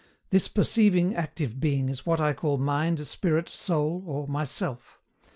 [0.31, 4.97] This perceiving, active being is what I call MIND, SPIRIT, SOUL, or MYSELF.